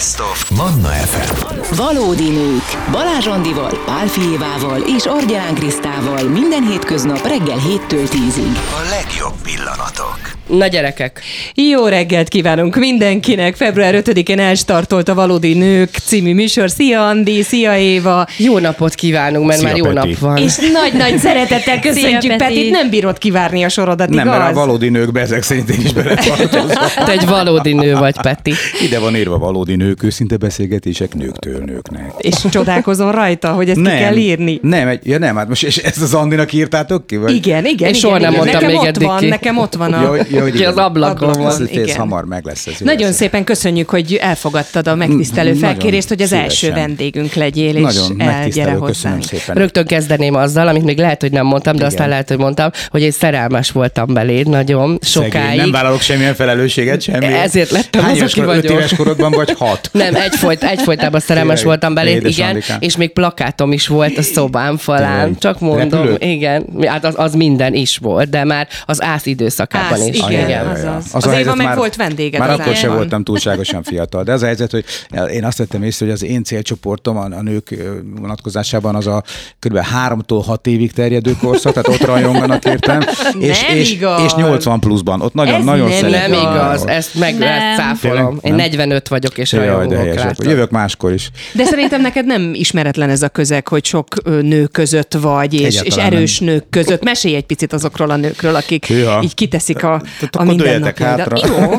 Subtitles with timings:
[0.00, 1.74] Best of Manna FM.
[1.76, 2.90] Valódi nők.
[2.90, 8.56] Balázs Andival, Pál Fijévával és Argyán Krisztával minden hétköznap reggel 7-től 10-ig.
[8.56, 10.39] A legjobb pillanatok.
[10.50, 11.20] Na gyerekek,
[11.54, 13.56] Jó reggelt kívánunk mindenkinek!
[13.56, 16.70] Február 5-én elstartolt a Valódi Nők című műsor.
[16.70, 18.26] Szia Andi, szia Éva!
[18.36, 19.94] jó napot kívánunk, mert Szia, már jó Peti.
[19.96, 20.36] nap van.
[20.36, 22.54] És nagy-nagy szeretettel köszöntjük Szia, Peti.
[22.54, 24.38] Petit, nem bírod kivárni a sorodat, Nem, igaz?
[24.38, 26.66] mert a valódi nőkbe ezek szerint én is beletartozom.
[27.04, 28.52] Te egy valódi nő vagy, Peti.
[28.82, 32.12] Ide van írva valódi nők, őszinte beszélgetések nőktől nőknek.
[32.18, 34.58] És csodálkozol rajta, hogy ezt ki kell írni.
[34.62, 37.16] Nem, egy, ja nem, hát most és ezt az Andinak írtátok ki?
[37.16, 37.34] Vagy?
[37.34, 37.92] Igen, igen, Én igen.
[37.92, 38.44] soha nem igen.
[38.44, 39.26] mondtam nekem még ott eddig van, ki.
[39.28, 40.14] Nekem ott van a...
[40.28, 41.46] Jó, jó, hogy Ki az ablakon van.
[41.46, 41.96] Ez, ez igen.
[41.96, 42.66] hamar meg lesz.
[42.66, 43.16] Ez Nagyon lesz.
[43.16, 46.86] szépen köszönjük, hogy elfogadtad a megtisztelő Nagyon felkérést, hogy az első szívesen.
[46.86, 49.22] vendégünk legyél, és Nagyon elgyere megtisztelő, köszönöm hozzánk.
[49.22, 49.54] szépen.
[49.54, 51.90] Rögtön kezdeném azzal, amit még lehet, hogy nem mondtam, de Igen.
[51.90, 55.56] aztán lehet, hogy mondtam, hogy én szerelmes voltam beléd nagyon Szegény, sokáig.
[55.58, 57.24] Nem vállalok semmilyen felelősséget, semmi.
[57.26, 58.56] Ezért lettem Hány az, aki korod?
[58.56, 58.78] Öt vagyok.
[58.78, 59.88] éves korodban vagy hat?
[59.92, 65.36] Nem, egyfolyt, egyfolytában szerelmes voltam beléd, igen, és még plakátom is volt a szobám falán,
[65.38, 70.06] csak mondom, igen, hát az, az minden is volt, de már az ász időszakában Ász,
[70.06, 70.20] is.
[70.32, 70.66] Igen, igen.
[70.66, 71.04] azaz.
[71.12, 74.22] Az, Az a Éva meg már, volt vendéged Már az akkor sem voltam túlságosan fiatal.
[74.22, 74.84] De az a helyzet, hogy
[75.32, 77.74] én azt vettem észre, hogy az én célcsoportom a, a nők
[78.20, 79.22] vonatkozásában az a
[79.58, 79.78] kb.
[80.06, 83.00] 3-tól 6 évig terjedő korszak, tehát ott rajonganak értem.
[83.38, 84.22] és, Nem és, igaz.
[84.24, 85.20] és 80 pluszban.
[85.20, 86.28] Ott nagyon, Ez nagyon nem szeretnek.
[86.30, 86.86] Nem igaz.
[86.86, 87.76] ezt meg Nem.
[87.76, 88.38] cáfolom.
[88.42, 88.56] Én Nem?
[88.56, 90.30] 45 vagyok, és Jaj, rajongok rá.
[90.38, 91.30] Jövök máskor is.
[91.52, 95.94] De szerintem neked nem ismeretlen ez a közeg, hogy sok nő között vagy, és, és
[95.94, 97.02] erős nők között.
[97.04, 99.22] Mesélj egy picit azokról a nőkről, akik Hűha.
[99.22, 101.38] így kiteszik a, a mindennapjaidat.
[101.38, 101.46] hátra.
[101.46, 101.78] Jó.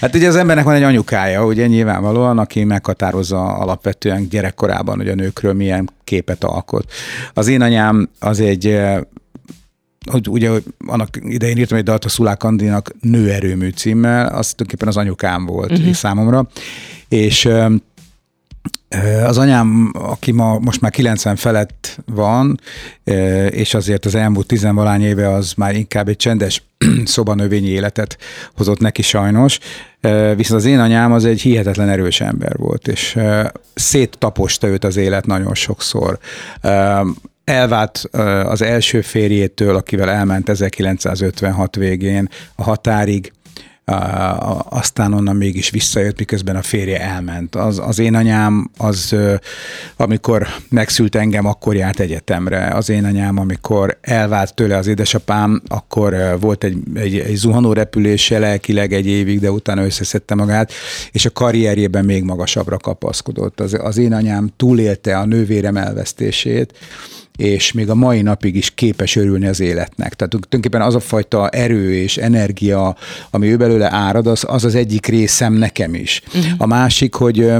[0.00, 5.14] Hát ugye az embernek van egy anyukája, ugye nyilvánvalóan, aki meghatározza alapvetően gyerekkorában, hogy a
[5.14, 6.92] nőkről milyen képet alkot.
[7.34, 9.00] Az én anyám az egy eh,
[10.10, 14.88] hogy ugye hogy annak idején írtam egy dalt a Szulák Andinak Nőerőmű címmel, az tulajdonképpen
[14.88, 15.92] az anyukám volt uh-huh.
[15.92, 16.48] számomra,
[17.08, 17.74] és ö,
[19.26, 22.60] az anyám, aki ma most már 90 felett van,
[23.50, 26.62] és azért az elmúlt tizenvalány éve az már inkább egy csendes
[27.04, 28.18] szobanövényi életet
[28.56, 29.58] hozott neki sajnos,
[30.36, 33.18] viszont az én anyám az egy hihetetlen erős ember volt, és
[33.74, 36.18] széttaposta őt az élet nagyon sokszor.
[37.44, 38.08] Elvált
[38.44, 43.32] az első férjétől, akivel elment 1956 végén a határig,
[44.68, 47.54] aztán onnan mégis visszajött, miközben a férje elment.
[47.56, 49.16] Az, az én anyám, az
[49.96, 52.66] amikor megszült engem, akkor járt egyetemre.
[52.74, 58.38] Az én anyám, amikor elvált tőle az édesapám, akkor volt egy, egy, egy zuhanó repülése
[58.38, 60.72] lelkileg egy évig, de utána összeszedte magát,
[61.12, 63.60] és a karrierjében még magasabbra kapaszkodott.
[63.60, 66.72] Az, az én anyám túlélte a nővérem elvesztését,
[67.40, 70.14] és még a mai napig is képes örülni az életnek.
[70.14, 72.96] Tehát tulajdonképpen az a fajta erő és energia,
[73.30, 76.22] ami ő belőle árad, az az, az egyik részem nekem is.
[76.26, 76.52] Uh-huh.
[76.58, 77.52] A másik, hogy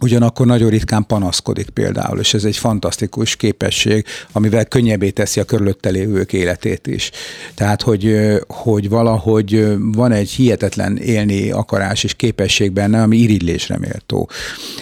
[0.00, 5.90] Ugyanakkor nagyon ritkán panaszkodik például, és ez egy fantasztikus képesség, amivel könnyebbé teszi a körülötte
[5.90, 7.10] lévők életét is.
[7.54, 8.16] Tehát, hogy,
[8.48, 14.30] hogy valahogy van egy hihetetlen élni akarás és képesség benne, ami irigylésre méltó.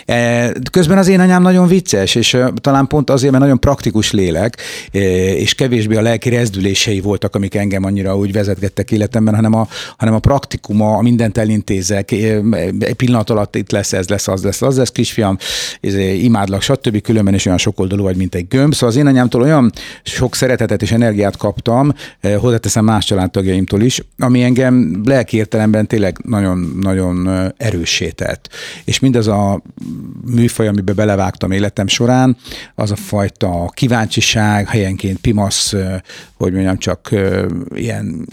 [0.06, 4.56] E, Közben az én anyám nagyon vicces, és talán pont azért, mert nagyon praktikus lélek,
[4.92, 4.98] e,
[5.34, 10.14] és kevésbé a lelki rezdülései voltak, amik engem annyira úgy vezetgettek életemben, hanem a, hanem
[10.14, 12.16] a praktikuma, a mindent elintézek, e,
[12.78, 15.36] egy pillanat alatt itt lesz, ez lesz, az lesz, az lesz, kisfiam,
[15.80, 17.00] izé, imádlak, stb.
[17.00, 18.72] Különben is olyan sokoldalú vagy, mint egy gömb.
[18.72, 19.72] Szóval az én anyámtól olyan
[20.02, 26.18] sok szeretetet és energiát kaptam, eh, hozzáteszem más családtagjaimtól is, ami engem lelki értelemben tényleg
[26.24, 28.48] nagyon-nagyon eh, erőssé tett.
[28.84, 29.62] És mindaz a
[30.34, 32.36] műfaj, amiben belevágtam életem során,
[32.74, 36.00] az a fajta kíváncsiság, helyenként pimasz, eh,
[36.44, 37.08] hogy mondjam, csak
[37.74, 38.26] ilyen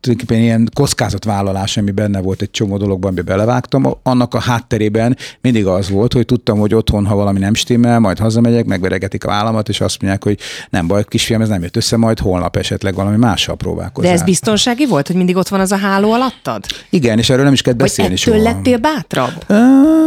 [0.00, 5.66] tulajdonképpen ilyen kockázatvállalás, ami benne volt egy csomó dologban, amiben belevágtam, annak a hátterében mindig
[5.66, 9.68] az volt, hogy tudtam, hogy otthon, ha valami nem stimmel, majd hazamegyek, megveregetik a vállamat,
[9.68, 10.38] és azt mondják, hogy
[10.70, 14.12] nem baj, kisfiam, ez nem jött össze, majd holnap esetleg valami mással próbálkozzál.
[14.12, 16.64] De ez biztonsági volt, hogy mindig ott van az a háló alattad?
[16.90, 18.52] Igen, és erről nem is kell Vagy beszélni ettől soha.
[18.52, 19.44] lettél bátrabb?
[19.46, 19.56] Ö,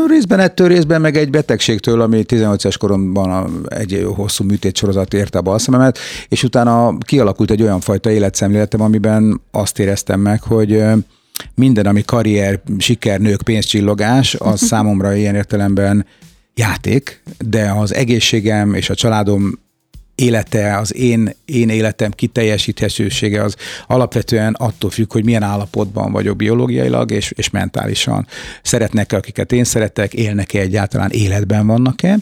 [0.08, 5.42] részben ettől, részben meg egy betegségtől, ami 18 es koromban egy hosszú műtétsorozat érte a
[5.42, 5.98] balszememet,
[6.28, 10.84] és utána kialakult egy olyan fajta életszemléletem, amiben azt éreztem meg, hogy
[11.56, 16.06] minden, ami karrier, siker, nők, pénzcsillogás, az számomra ilyen értelemben
[16.56, 19.60] játék, de az egészségem és a családom
[20.20, 23.56] élete, az én, én életem kiteljesíthetősége az
[23.88, 28.28] alapvetően attól függ, hogy milyen állapotban vagyok biológiailag és, és mentálisan.
[28.62, 32.20] Szeretnek-e, akiket én szeretek, élnek-e egyáltalán, életben vannak-e,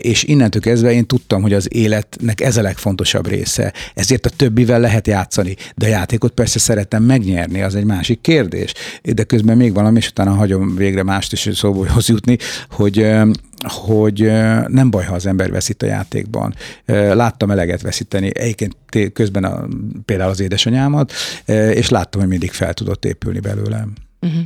[0.00, 3.72] és innentől kezdve én tudtam, hogy az életnek ez a legfontosabb része.
[3.94, 8.72] Ezért a többivel lehet játszani, de a játékot persze szeretem megnyerni, az egy másik kérdés.
[9.02, 12.36] De közben még valami, és utána hagyom végre mást is szóból jutni,
[12.70, 13.06] hogy
[13.64, 14.20] hogy
[14.66, 16.54] nem baj, ha az ember veszít a játékban.
[16.86, 18.76] Láttam eleget veszíteni, egyébként
[19.12, 19.66] közben a,
[20.04, 21.12] például az édesanyámat,
[21.72, 23.92] és láttam, hogy mindig fel tudott épülni belőlem.
[24.20, 24.40] Uh-huh.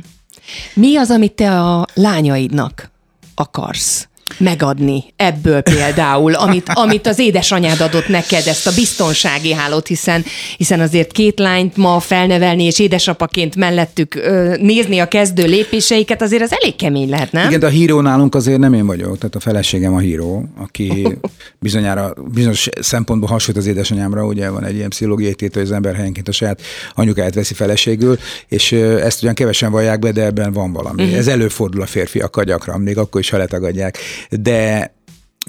[0.73, 2.89] Mi az, amit te a lányaidnak
[3.35, 4.07] akarsz?
[4.37, 10.23] Megadni ebből például, amit, amit az édesanyád adott neked, ezt a biztonsági hálót, hiszen,
[10.57, 16.43] hiszen azért két lányt ma felnevelni, és édesapaként mellettük ö, nézni a kezdő lépéseiket, azért
[16.43, 17.47] az elég kemény lehet, nem?
[17.47, 21.17] Igen, de a híró nálunk azért nem én vagyok, tehát a feleségem a híró, aki
[21.59, 25.95] bizonyára bizonyos szempontból hasonlít az édesanyámra, ugye van egy ilyen pszichológiai tétel, hogy az ember
[25.95, 26.61] helyenként a saját
[26.95, 28.17] anyukáját veszi feleségül,
[28.47, 31.03] és ezt ugyan kevesen vallják be, de ebben van valami.
[31.03, 31.17] Uh-huh.
[31.17, 33.97] Ez előfordul a férfiakkal gyakran, még akkor is, ha letagadják
[34.29, 34.93] de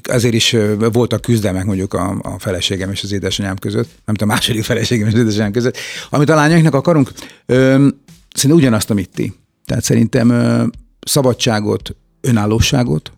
[0.03, 0.57] azért is
[0.93, 5.13] voltak küzdelmek mondjuk a, a feleségem és az édesanyám között, nem a második feleségem és
[5.13, 5.77] az édesanyám között.
[6.11, 7.13] Amit a lányainknak akarunk,
[7.47, 7.89] ö,
[8.35, 9.35] szerintem ugyanazt, amit ti.
[9.67, 10.65] Tehát szerintem ö,
[11.01, 13.13] szabadságot, önállóságot,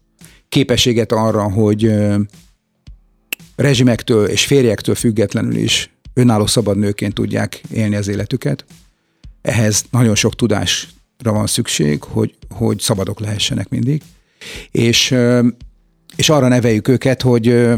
[0.48, 2.16] képességet arra, hogy ö,
[3.56, 8.64] rezsimektől és férjektől függetlenül is önálló szabad nőként tudják élni az életüket.
[9.42, 14.02] Ehhez nagyon sok tudásra van szükség, hogy, hogy szabadok lehessenek mindig
[14.70, 15.14] és,
[16.16, 17.70] és arra neveljük őket, hogy,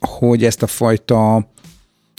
[0.00, 1.48] hogy ezt a fajta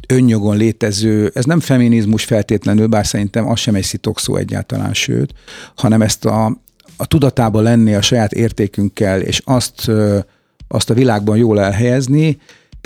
[0.07, 5.33] önjogon létező, ez nem feminizmus feltétlenül, bár szerintem az sem egy szitokszó egyáltalán, sőt,
[5.75, 6.45] hanem ezt a,
[6.97, 9.91] a tudatában lenni a saját értékünkkel, és azt,
[10.67, 12.37] azt a világban jól elhelyezni,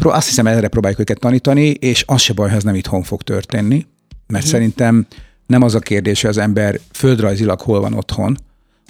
[0.04, 3.22] azt hiszem erre próbáljuk őket tanítani, és az se baj, ha ez nem itthon fog
[3.22, 3.86] történni,
[4.28, 4.60] mert uh-huh.
[4.60, 5.08] szerintem
[5.48, 8.38] nem az a kérdés, hogy az ember földrajzilag hol van otthon,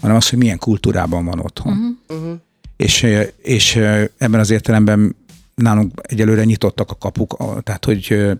[0.01, 1.99] hanem az, hogy milyen kultúrában van otthon.
[2.07, 2.39] Uh-huh.
[2.77, 3.07] És,
[3.37, 3.75] és
[4.17, 5.15] ebben az értelemben
[5.55, 8.31] nálunk egyelőre nyitottak a kapuk, tehát hogy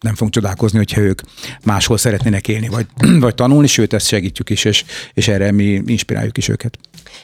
[0.00, 1.20] nem fogunk csodálkozni, hogyha ők
[1.64, 2.86] máshol szeretnének élni, vagy,
[3.20, 4.84] vagy tanulni, sőt, ezt segítjük is, és,
[5.14, 6.78] és erre mi inspiráljuk is őket.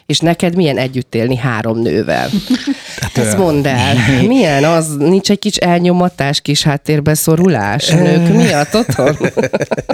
[0.07, 2.29] És neked milyen együtt élni három nővel?
[3.01, 3.97] Hát, Ezt mondd el.
[4.27, 4.97] Milyen az?
[4.97, 9.17] Nincs egy kis elnyomatás, kis háttérbe szorulás nők miatt otthon?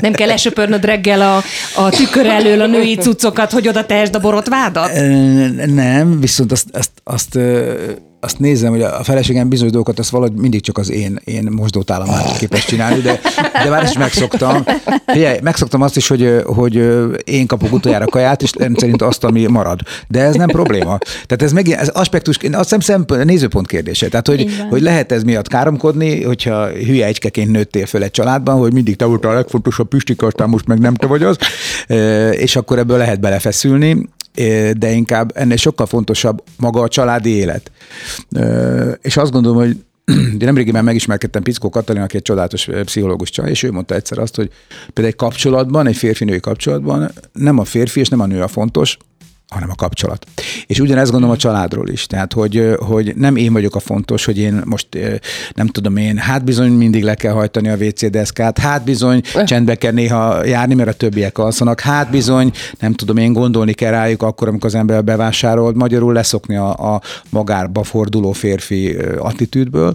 [0.01, 1.43] Nem kell lesöpörnöd reggel a,
[1.83, 4.93] a tükör elől a női cuccokat, hogy oda tehesd a borotvádat?
[5.67, 7.39] Nem, viszont azt, azt, azt
[8.21, 12.33] azt nézem, hogy a feleségem bizonyos dolgokat, azt valahogy mindig csak az én, én mosdótállamára
[12.39, 13.21] képes csinálni, de,
[13.65, 14.65] de már is megszoktam.
[15.07, 16.75] Figyelj, megszoktam azt is, hogy, hogy
[17.25, 19.81] én kapok utoljára kaját, és szerint azt, ami marad.
[20.09, 20.99] De ez nem probléma.
[20.99, 24.09] Tehát ez megint, ez aspektus, azt hiszem szempont, nézőpont kérdése.
[24.09, 28.73] Tehát, hogy, hogy lehet ez miatt káromkodni, hogyha hülye egykeként nőttél föl egy családban, hogy
[28.73, 31.37] mindig te voltál a legfontosabb püstikartál, most meg nem te vagy az,
[32.33, 34.09] és akkor ebből lehet belefeszülni
[34.77, 37.71] de inkább ennél sokkal fontosabb maga a családi élet.
[39.01, 39.85] És azt gondolom, hogy
[40.39, 44.37] de nemrégiben megismerkedtem Pickó Katalin, aki egy csodálatos pszichológus csaj, és ő mondta egyszer azt,
[44.37, 44.51] hogy
[44.87, 48.97] például egy kapcsolatban, egy férfi-női kapcsolatban nem a férfi és nem a nő a fontos,
[49.51, 50.27] hanem a kapcsolat.
[50.67, 52.07] És ugyanezt gondolom a családról is.
[52.07, 54.89] Tehát, hogy, hogy nem én vagyok a fontos, hogy én most
[55.55, 59.75] nem tudom én, hát bizony mindig le kell hajtani a WC deszkát, hát bizony csendbe
[59.75, 64.23] kell néha járni, mert a többiek alszanak, hát bizony nem tudom én gondolni kell rájuk
[64.23, 69.95] akkor, amikor az ember bevásárol, magyarul leszokni a, a magárba forduló férfi attitűdből.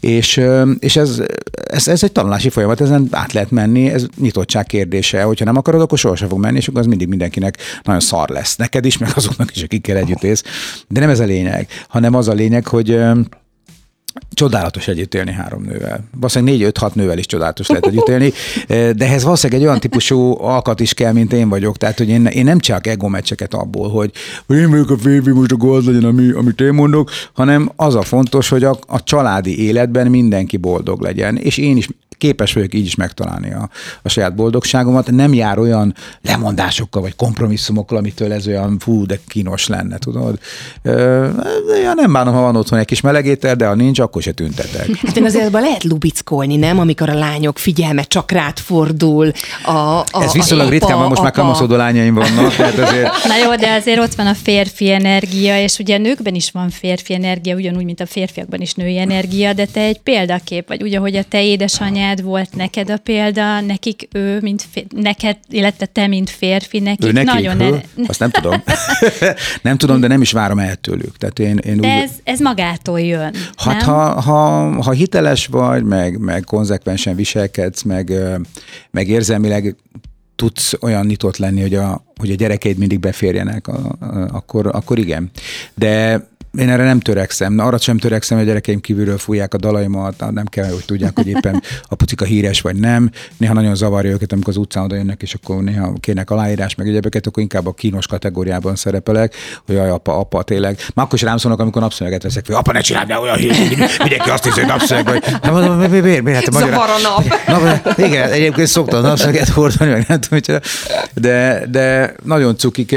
[0.00, 0.40] És,
[0.78, 1.22] és ez,
[1.66, 5.22] ez, ez, egy tanulási folyamat, ezen át lehet menni, ez nyitottság kérdése.
[5.22, 8.56] Hogyha nem akarod, akkor sohasem fog menni, és akkor az mindig mindenkinek nagyon szar lesz.
[8.56, 10.42] Neked neked is, meg azoknak is, akikkel együtt élsz.
[10.88, 13.00] De nem ez a lényeg, hanem az a lényeg, hogy
[14.30, 16.04] Csodálatos együtt élni három nővel.
[16.16, 18.32] Valószínűleg négy-öt-hat nővel is csodálatos lehet együtt élni,
[18.66, 21.76] de ehhez valószínűleg egy olyan típusú alkat is kell, mint én vagyok.
[21.76, 24.10] Tehát, hogy én, én nem csak ego meccseket abból, hogy
[24.48, 28.02] én vagyok a férfi, most a gond legyen, ami, amit én mondok, hanem az a
[28.02, 31.36] fontos, hogy a, a családi életben mindenki boldog legyen.
[31.36, 33.68] És én is képes vagyok így is megtalálni a,
[34.02, 35.10] a saját boldogságomat.
[35.10, 40.38] Nem jár olyan lemondásokkal vagy kompromisszumokkal, amitől ez olyan fú, de kínos lenne, tudod.
[41.82, 44.88] Ja, nem bánom, ha van otthon egy kis melegétel, de ha nincs, akkor se tüntetek.
[45.04, 46.78] Hát én azért lehet lubickolni, nem?
[46.78, 49.32] Amikor a lányok figyelme csak rád fordul.
[49.64, 51.22] A, a, ez viszonylag ritkán van, most apa.
[51.22, 52.54] már kamaszodó lányaim vannak.
[52.54, 53.10] Tehát azért...
[53.28, 56.70] Na jó, de azért ott van a férfi energia, és ugye a nőkben is van
[56.70, 60.94] férfi energia, ugyanúgy, mint a férfiakban is női energia, de te egy példakép vagy, úgy,
[60.94, 65.86] ahogy a te édesanyád édesanyád volt neked a példa, nekik ő, mint fér, neked, illetve
[65.86, 67.58] te, mint férfi, nekik Ő nekik, nagyon...
[67.60, 67.64] hő?
[67.66, 68.62] ere- Azt nem tudom.
[69.62, 71.16] nem tudom, de nem is várom el tőlük.
[71.16, 73.88] Tehát én, én De úgy, ez, ez magától jön, Hát nem?
[73.94, 74.38] ha, ha,
[74.82, 78.12] ha hiteles vagy, meg, meg konzekvensen viselkedsz, meg,
[78.90, 79.76] meg érzelmileg
[80.36, 84.98] tudsz olyan nyitott lenni, hogy a, hogy a gyerekeid mindig beférjenek, a, a, akkor, akkor
[84.98, 85.30] igen.
[85.74, 90.30] De én erre nem törekszem, arra sem törekszem, hogy a gyerekeim kívülről fújják a dalaimat,
[90.30, 93.10] nem kell, hogy tudják, hogy éppen a pucika híres vagy nem.
[93.36, 96.88] Néha nagyon zavarja őket, amikor az utcán oda jönnek, és akkor néha kérnek aláírás, meg
[96.88, 99.34] egyebeket, akkor inkább a kínos kategóriában szerepelek,
[99.66, 100.78] hogy jaj, apa, apa, tényleg.
[100.94, 103.98] Már akkor is rám szólnak, amikor napszöveget veszek fel, apa, ne csináld, ne olyan híres,
[103.98, 105.24] mindenki azt hiszi, hogy napszöveg vagy.
[105.42, 106.52] Nem mondom, mi, mi, mi, mi, hát.
[106.52, 107.24] Zavar a nap.
[107.94, 110.60] Na, igen, egyébként szoktam napszöveget hordani, meg nem tudom, micsoda.
[111.14, 112.96] de, de nagyon cukik.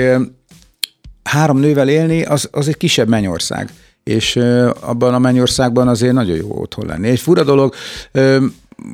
[1.28, 3.70] Három nővel élni, az, az egy kisebb mennyország
[4.08, 4.36] és
[4.80, 7.08] abban a mennyországban azért nagyon jó otthon lenni.
[7.08, 7.74] Egy fura dolog,
[8.12, 8.46] ö,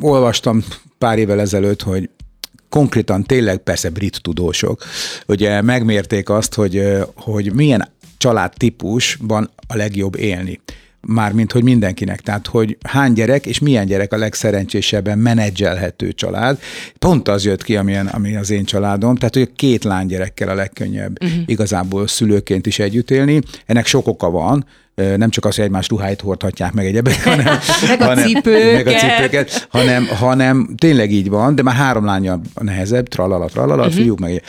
[0.02, 0.63] olvastam
[0.98, 2.10] pár évvel ezelőtt, hogy
[2.70, 4.84] konkrétan tényleg persze brit tudósok,
[5.28, 6.84] ugye megmérték azt, hogy,
[7.16, 7.88] hogy milyen
[8.18, 10.60] családtípusban a legjobb élni
[11.07, 12.22] mármint, hogy mindenkinek.
[12.22, 16.60] Tehát, hogy hány gyerek és milyen gyerek a legszerencsésebben menedzselhető család.
[17.00, 19.15] Pont az jött ki, amilyen, ami az én családom.
[19.15, 21.39] Tehát, hogy két lánygyerekkel a legkönnyebb uh-huh.
[21.45, 23.41] igazából szülőként is együtt élni.
[23.65, 27.57] Ennek sok oka van, nem csak az, hogy egymás ruháit hordhatják meg egyebek, hanem,
[27.88, 28.86] Meg a hanem, cipőket.
[28.86, 33.81] meg a cipőket, hanem, hanem tényleg így van, de már három lánya nehezebb, tralala, tralala,
[33.81, 33.95] uh-huh.
[33.95, 34.43] fiúk meg.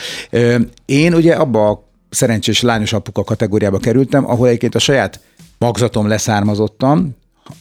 [0.86, 5.20] Én ugye abba a szerencsés lányos apuka kategóriába kerültem, ahol egyébként a saját
[5.64, 7.16] magzatom leszármazottam,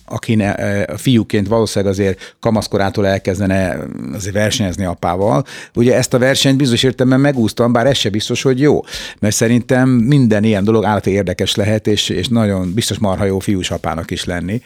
[0.05, 3.77] aki ne, e, fiúként valószínűleg azért kamaszkorától elkezdene
[4.13, 5.45] azért versenyezni apával.
[5.73, 8.81] Ugye ezt a versenyt bizonyos értelemben megúsztam, bár ez se biztos, hogy jó.
[9.19, 13.71] Mert szerintem minden ilyen dolog állati érdekes lehet, és, és nagyon biztos marha jó fiús
[13.71, 14.61] apának is lenni.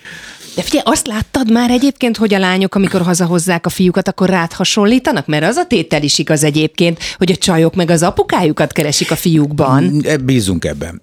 [0.55, 4.53] De figyelj, azt láttad már egyébként, hogy a lányok, amikor hazahozzák a fiúkat, akkor rád
[4.53, 5.25] hasonlítanak?
[5.27, 9.15] Mert az a tétel is igaz egyébként, hogy a csajok meg az apukájukat keresik a
[9.15, 10.01] fiúkban.
[10.03, 10.99] E, Bízunk ebben.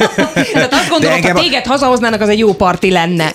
[0.52, 3.30] Tehát azt gondolod, ha a- téged hazahoznának, az egy jó parti lenne.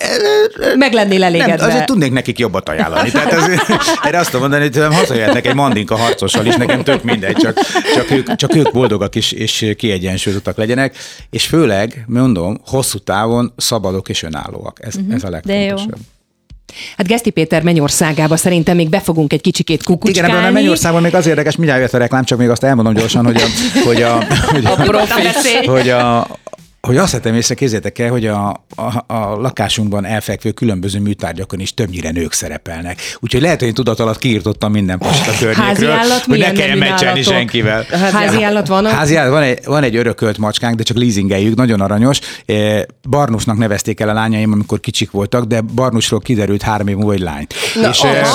[0.76, 1.66] Meg lennél Nem, elégedve.
[1.66, 3.10] azért tudnék nekik jobbat ajánlani.
[3.10, 3.48] Tehát az,
[4.06, 7.58] erre azt tudom mondani, hogy hazajöhetnek egy mandinka harcossal is, nekem tök mindegy, csak,
[7.94, 10.96] csak, ők, csak ők boldogak is, és kiegyensúlyozottak legyenek,
[11.30, 14.78] és főleg, mondom, hosszú távon szabadok és önállóak.
[14.82, 15.14] Ez, uh-huh.
[15.14, 15.60] ez a De jó.
[15.60, 16.00] legfontosabb.
[16.96, 20.32] Hát Geszti Péter mennyországába szerintem még be fogunk egy kicsikét Igen, kukucskálni.
[20.32, 23.24] ebben a Mennyországban még az érdekes, mindjárt jött a reklám, csak még azt elmondom gyorsan,
[23.24, 23.46] hogy a,
[23.84, 25.66] hogy a, hogy a, Nyugodtan beszélj.
[25.66, 26.26] hogy a,
[26.84, 31.74] hogy azt vettem észre, kézzétek el, hogy a, a, a lakásunkban elfekvő különböző műtárgyakon is
[31.74, 33.00] többnyire nők szerepelnek.
[33.20, 37.20] Úgyhogy lehet, hogy én tudat alatt kiírtottam minden passit a környékről, hogy ne kelljen meccselni
[37.20, 37.32] nálatok?
[37.32, 37.84] senkivel.
[38.12, 38.86] Házi állat van?
[38.86, 42.18] Házi állat, van egy, van egy örökölt macskánk, de csak leasingeljük, nagyon aranyos.
[42.46, 47.10] Eh, Barnusnak nevezték el a lányaim, amikor kicsik voltak, de Barnusról kiderült három év múlva,
[47.10, 47.46] hogy lány.
[47.74, 48.26] Na, és, eh,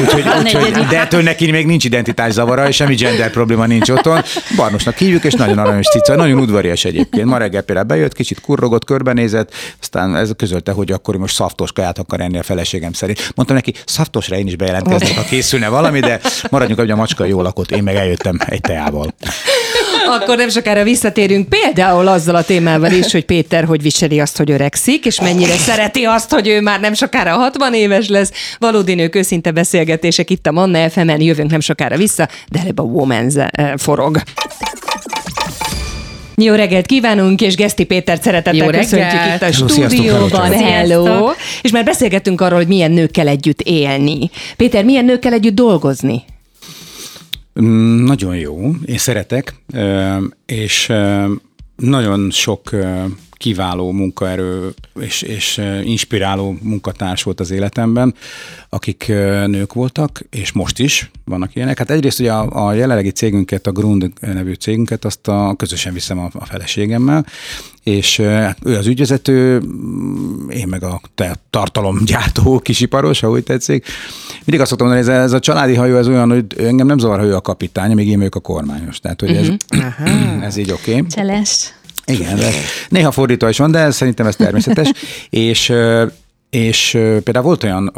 [0.00, 4.22] úgyhogy, úgyhogy, de ettől neki még nincs identitászavara, és semmi gender probléma nincs otthon.
[4.56, 7.24] Barnusnak hívjuk, és nagyon aranyos cica, nagyon udvarias egyébként.
[7.24, 11.98] Ma reggel például bejött, kicsit kurrogott, körbenézett, aztán ez közölte, hogy akkor most szaftos kaját
[11.98, 13.32] akar enni a feleségem szerint.
[13.34, 17.42] Mondtam neki, szaftosra én is bejelentkeznék, ha készülne valami, de maradjunk, hogy a macska jól
[17.42, 19.14] lakott, én meg eljöttem egy teával.
[20.20, 24.50] Akkor nem sokára visszatérünk például azzal a témával is, hogy Péter hogy viseli azt, hogy
[24.50, 28.32] öregszik, és mennyire szereti azt, hogy ő már nem sokára 60 éves lesz.
[28.58, 32.82] Valódi nők őszinte beszélgetések itt a Manna FM-en, jövünk nem sokára vissza, de előbb a
[32.82, 33.30] Woman
[33.76, 34.20] forog.
[36.36, 39.34] Jó reggelt kívánunk, és Geszti Pétert szeretettel Jó köszöntjük reggelt!
[39.42, 40.52] itt a Hello, stúdióban.
[40.52, 41.30] hello!
[41.62, 44.30] És már beszélgettünk arról, hogy milyen nőkkel együtt élni.
[44.56, 46.22] Péter, milyen nőkkel együtt dolgozni?
[47.60, 49.54] Mm, Nagyon jó, én szeretek,
[50.46, 50.92] és
[51.76, 52.70] nagyon sok
[53.36, 58.14] kiváló munkaerő és, és inspiráló munkatárs volt az életemben,
[58.68, 59.06] akik
[59.46, 61.78] nők voltak, és most is vannak ilyenek.
[61.78, 66.18] Hát egyrészt ugye a, a jelenlegi cégünket, a Grund nevű cégünket, azt a, közösen viszem
[66.18, 67.26] a, a feleségemmel,
[67.82, 71.00] és ö, ő az ügyvezető, mm, én meg a
[71.50, 73.86] tartalomgyártó kisiparos, ha úgy tetszik.
[74.44, 76.98] Mindig azt szoktam mondani, hogy ez, ez a családi hajó, ez olyan, hogy engem nem
[76.98, 79.00] zavar, ha ő a kapitány, még én vagyok a kormányos.
[79.00, 79.48] Tehát, hogy ez,
[80.48, 80.90] ez így oké.
[80.90, 81.06] Okay.
[81.06, 81.74] Cseles.
[82.06, 82.50] Igen, de
[82.88, 84.90] néha fordítva is van, de szerintem ez természetes.
[85.30, 85.72] és
[86.50, 87.92] és például volt olyan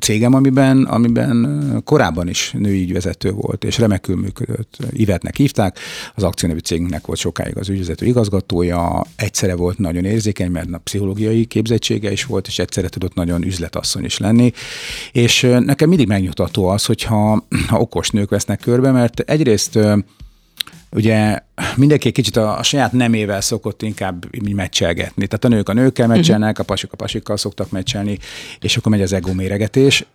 [0.00, 4.76] cégem, amiben, amiben korábban is női ügyvezető volt, és remekül működött.
[4.90, 5.78] Ivetnek hívták,
[6.14, 11.44] az akciónevű cégünknek volt sokáig az ügyvezető igazgatója, egyszerre volt nagyon érzékeny, mert a pszichológiai
[11.44, 14.52] képzettsége is volt, és egyszerre tudott nagyon üzletasszony is lenni.
[15.12, 19.78] És nekem mindig megnyugtató az, hogyha ha okos nők vesznek körbe, mert egyrészt
[20.94, 21.38] ugye
[21.76, 25.26] mindenki egy kicsit a, a saját nemével szokott inkább meccselgetni.
[25.26, 28.18] Tehát a nők a nőkkel meccselnek, a pasik a pasikkal szoktak meccselni,
[28.60, 30.06] és akkor megy az ego méregetés.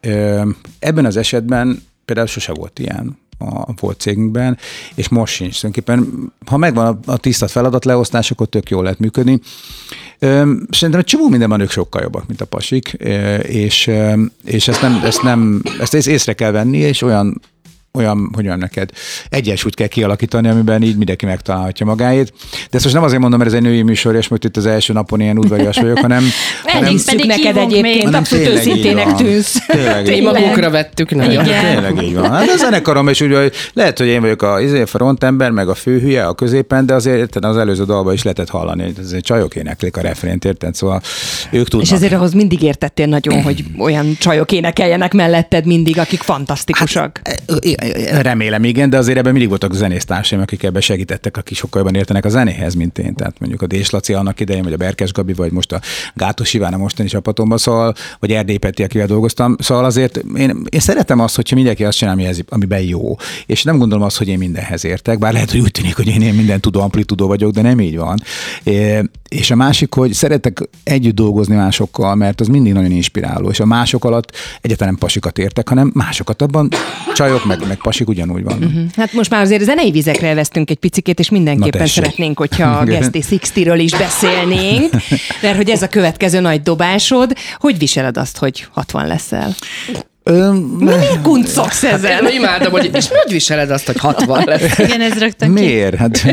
[0.80, 4.58] Ebben az esetben például sose volt ilyen a volt cégünkben,
[4.96, 5.60] és most sincs.
[5.60, 9.40] Tulajdonképpen, ha megvan a, a tiszta feladat leosztás, akkor tök jól lehet működni.
[10.70, 12.88] Szerintem egy csomó minden van, ők sokkal jobbak, mint a pasik,
[13.42, 13.92] és,
[14.46, 17.42] és ezt, nem, ezt, nem, ezt észre kell venni, és olyan
[17.94, 18.90] olyan, hogy mondjam neked,
[19.30, 22.34] egyensúlyt kell kialakítani, amiben így mindenki megtalálhatja magáét.
[22.52, 24.66] De ezt most nem azért mondom, mert ez egy női műsor, és most itt az
[24.66, 26.24] első napon ilyen udvarias vagyok, hanem...
[26.64, 29.58] hanem pedig neked egyébként, abszolút őszintének tűnsz.
[30.04, 31.44] Tényleg magukra vettük nagyon.
[31.44, 32.32] Tényleg így van.
[32.32, 35.76] Hát a zenekarom is úgy, hogy lehet, hogy én vagyok a izé, frontember, meg a
[35.76, 39.56] főhülye a középen, de azért az előző dalban is lehetett hallani, hogy ez egy csajok
[39.56, 40.76] éneklik a refrént, érted?
[40.76, 41.02] Szóval
[41.52, 41.88] ők tudnak.
[41.88, 47.22] És ezért ahhoz mindig értettél nagyon, hogy olyan csajok énekeljenek melletted mindig, akik fantasztikusak.
[47.24, 47.42] Hát,
[48.22, 52.26] Remélem, igen, de azért ebben mindig voltak zenésztársaim, akik ebben segítettek, akik sokkal jobban értenek
[52.26, 53.14] a zenéhez, mint én.
[53.14, 55.82] Tehát mondjuk a Dés Laci annak idején, vagy a Berkes Gabi, vagy most a
[56.16, 59.56] Gátos Iván a mostani csapatomban, szóval, vagy Erdély Peti, akivel dolgoztam.
[59.60, 63.16] Szóval azért én, én szeretem azt, hogyha mindenki azt csinál, amihez, amiben jó.
[63.46, 66.22] És nem gondolom azt, hogy én mindenhez értek, bár lehet, hogy úgy tűnik, hogy én,
[66.22, 68.22] én minden tudó, amplitudó vagyok, de nem így van.
[69.30, 73.66] És a másik, hogy szeretek együtt dolgozni másokkal, mert az mindig nagyon inspiráló, és a
[73.66, 76.70] mások alatt egyáltalán nem pasikat értek, hanem másokat abban
[77.14, 78.64] csajok, meg, meg pasik ugyanúgy van.
[78.64, 78.84] Uh-huh.
[78.96, 83.22] Hát most már azért zenei vizekre elvesztünk egy picikét, és mindenképpen szeretnénk, hogyha a Gesti
[83.22, 84.90] Sixty-ről is beszélnénk,
[85.42, 87.34] mert hogy ez a következő nagy dobásod.
[87.58, 89.56] Hogy viseled azt, hogy 60 leszel?
[90.80, 92.26] Miért kuncogsz ezen?
[92.26, 94.78] Én imádom, hogy és hogy viseled azt, hogy 60 lesz?
[94.78, 95.96] Igen, ez rögtön Miért?
[95.96, 96.26] Hát,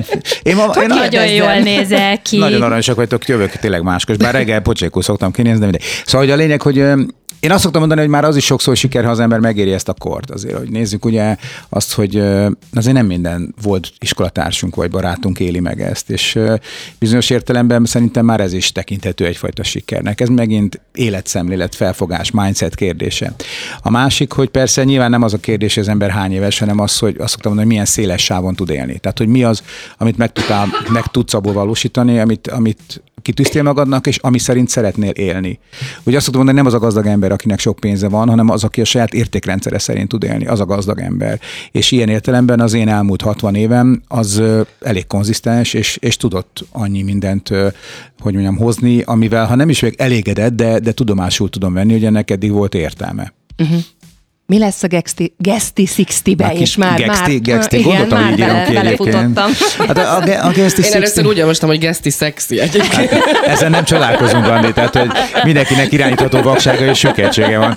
[0.42, 2.38] én, ma, én nagyon jól nézel ki.
[2.38, 4.16] Nagyon aranyosak vagytok, jövök tényleg máskos.
[4.16, 5.84] Bár reggel pocsékul szoktam kinézni, de mindegy.
[6.06, 6.84] Szóval hogy a lényeg, hogy
[7.46, 9.88] én azt szoktam mondani, hogy már az is sokszor siker, ha az ember megéri ezt
[9.88, 10.30] a kort.
[10.30, 11.36] Azért, hogy nézzük ugye
[11.68, 12.16] azt, hogy
[12.72, 16.38] azért nem minden volt iskolatársunk vagy barátunk éli meg ezt, és
[16.98, 20.20] bizonyos értelemben szerintem már ez is tekinthető egyfajta sikernek.
[20.20, 23.34] Ez megint életszemlélet, felfogás, mindset kérdése.
[23.82, 26.80] A másik, hogy persze nyilván nem az a kérdés, hogy az ember hány éves, hanem
[26.80, 28.98] az, hogy azt szoktam mondani, hogy milyen széles sávon tud élni.
[28.98, 29.62] Tehát, hogy mi az,
[29.98, 35.10] amit meg, tudtál, meg tudsz abból valósítani, amit, amit kitűztél magadnak, és ami szerint szeretnél
[35.10, 35.58] élni.
[36.04, 38.64] Ugye azt szoktam mondani, nem az a gazdag ember, akinek sok pénze van, hanem az,
[38.64, 41.40] aki a saját értékrendszere szerint tud élni, az a gazdag ember.
[41.70, 44.42] És ilyen értelemben az én elmúlt 60 évem az
[44.80, 47.48] elég konzisztens, és, és tudott annyi mindent,
[48.18, 52.04] hogy mondjam, hozni, amivel, ha nem is vagyok elégedett, de, de tudomásul tudom venni, hogy
[52.04, 53.32] ennek eddig volt értelme.
[53.58, 53.78] Uh-huh.
[54.48, 58.70] Mi lesz a Gesti, Gesti 60-be, és már, Gesti, már, Gesti, igen, már így bele,
[58.72, 59.50] belefutottam.
[59.78, 63.10] Hát a, a, a Gesti Én először úgy olvastam, hogy Gesti szexi egyébként.
[63.10, 65.10] Hát, ezen nem csodálkozunk, Andi, tehát hogy
[65.44, 67.76] mindenkinek irányítható vaksága és sükettsége van,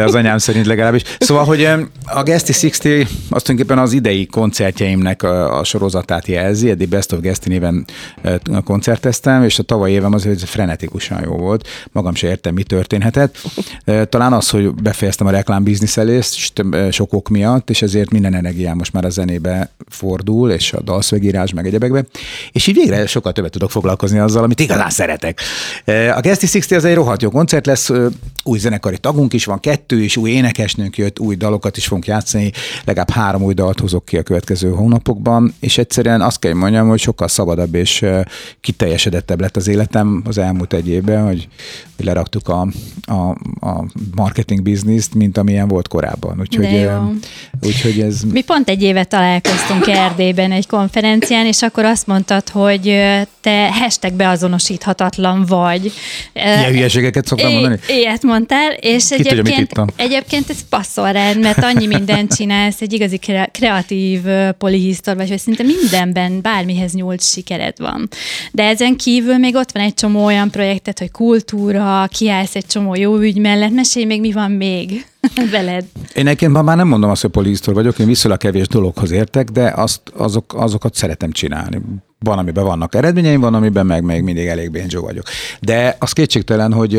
[0.00, 1.02] az anyám szerint legalábbis.
[1.18, 1.68] Szóval, hogy
[2.04, 3.00] a Gesti 60
[3.30, 7.84] azt tulajdonképpen az idei koncertjeimnek a, a sorozatát jelzi, eddig Best of Gesti néven
[8.64, 11.68] koncerteztem, és a tavaly évem az, hogy frenetikusan jó volt.
[11.92, 13.36] Magam se értem, mi történhetett.
[14.08, 15.64] Talán az, hogy befejeztem a reklám
[15.96, 20.80] mixelést sok ok miatt, és ezért minden energiám most már a zenébe fordul, és a
[20.80, 22.04] dalszövegírás, meg egyebekbe,
[22.52, 25.40] és így végre sokkal többet tudok foglalkozni azzal, amit igazán szeretek.
[25.86, 27.90] A Gesti 60 az egy rohadt jó koncert lesz,
[28.44, 32.52] új zenekari tagunk is van, kettő is, új énekesnőnk jött, új dalokat is fogunk játszani,
[32.84, 37.00] legalább három új dalt hozok ki a következő hónapokban, és egyszerűen azt kell mondjam, hogy
[37.00, 38.04] sokkal szabadabb és
[38.60, 41.48] kiteljesedettebb lett az életem az elmúlt egy évben, hogy
[41.96, 42.68] leraktuk a,
[43.02, 43.28] a,
[43.66, 46.40] a marketing bizniszt, mint amilyen volt korábban.
[46.40, 46.88] Úgyhogy,
[47.62, 48.20] úgyhogy ez...
[48.22, 53.00] Mi pont egy éve találkoztunk Erdélyben egy konferencián, és akkor azt mondtad, hogy
[53.40, 55.92] te hashtag beazonosíthatatlan vagy.
[56.34, 57.78] Ilyen hülyeségeket szoktam mondani?
[57.88, 62.92] Ilyet mondtál, és Ki egyébként, tudja, egyébként ez passzol rád, mert annyi mindent csinálsz, egy
[62.92, 63.18] igazi
[63.52, 64.20] kreatív
[64.58, 68.08] polihisztor vagy, hogy szinte mindenben bármihez nyúlt sikered van.
[68.52, 72.94] De ezen kívül még ott van egy csomó olyan projektet, hogy kultúra, kiállsz egy csomó
[72.94, 75.06] jó ügy mellett, mesélj még, mi van még
[75.50, 75.84] veled.
[76.14, 79.72] Én egyébként már nem mondom azt, hogy polihisztor vagyok, én viszonylag kevés dologhoz értek, de
[79.76, 81.80] azt, azok, azokat szeretem csinálni.
[82.18, 85.24] Van, amiben vannak eredményeim, van, amiben meg még mindig elég bénzsó vagyok.
[85.60, 86.94] De az kétségtelen, hogy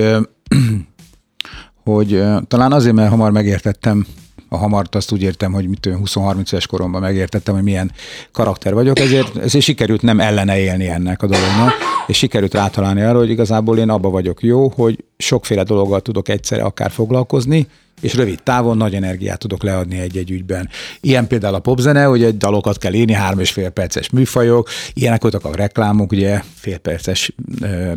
[1.83, 4.05] hogy talán azért, mert hamar megértettem
[4.53, 7.91] a hamart azt úgy értem, hogy mit 20-30 éves koromban megértettem, hogy milyen
[8.31, 11.71] karakter vagyok, ezért, ezért sikerült nem ellene élni ennek a dolognak,
[12.07, 16.63] és sikerült rátalálni arra, hogy igazából én abba vagyok jó, hogy sokféle dologgal tudok egyszerre
[16.63, 17.67] akár foglalkozni,
[18.01, 20.69] és rövid távon nagy energiát tudok leadni egy-egy ügyben.
[21.01, 25.21] Ilyen például a popzene, hogy egy dalokat kell írni, három és fél perces műfajok, ilyenek
[25.21, 27.91] voltak a reklámok, ugye fél perces ö,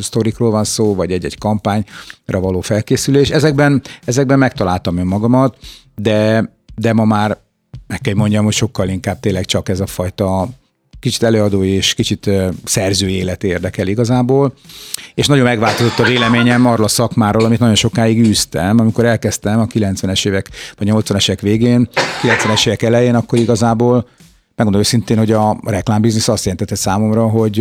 [0.00, 3.30] sztorikról van szó, vagy egy-egy kampányra való felkészülés.
[3.30, 5.56] Ezekben, ezekben megtaláltam önmagamat,
[5.94, 7.38] de, de ma már
[7.86, 10.48] meg kell mondjam, hogy sokkal inkább tényleg csak ez a fajta
[11.02, 12.30] kicsit előadó és kicsit
[12.64, 14.54] szerző élet érdekel igazából,
[15.14, 19.66] és nagyon megváltozott a véleményem arról a szakmáról, amit nagyon sokáig űztem, amikor elkezdtem a
[19.66, 21.88] 90-es évek, vagy 80-es évek végén,
[22.22, 24.08] 90-es évek elején, akkor igazából
[24.56, 27.54] megmondom őszintén, hogy a reklámbiznisz azt jelentette számomra, hogy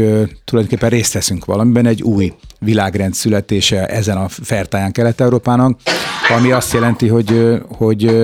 [0.43, 5.79] tulajdonképpen részt veszünk valamiben egy új világrend születése ezen a fertáján Kelet-Európának,
[6.37, 8.15] ami azt jelenti, hogy, hogy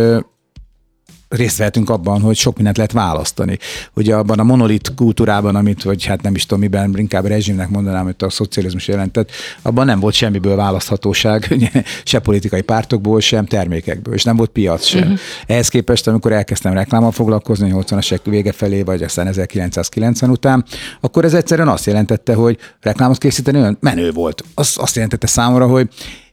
[1.30, 3.58] részt vehetünk abban, hogy sok mindent lehet választani.
[3.94, 8.04] Ugye abban a monolit kultúrában, amit, vagy hát nem is tudom miben, inkább rezsimnek mondanám,
[8.04, 11.56] hogy a szocializmus jelentett, abban nem volt semmiből választhatóság,
[12.04, 15.02] se politikai pártokból, sem termékekből, és nem volt piac sem.
[15.02, 15.18] Uh-huh.
[15.48, 20.66] Ehhez képest, amikor elkezdtem reklámmal foglalkozni, 80-as vége felé, vagy aztán 1990 után,
[21.02, 24.44] akkor ez egyszerűen azt jelentette, hogy reklámot készíteni olyan menő volt.
[24.54, 25.90] Az azt jelentette számomra, hogy